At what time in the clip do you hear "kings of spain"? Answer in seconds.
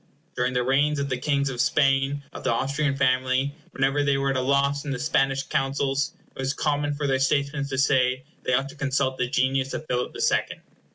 1.19-2.23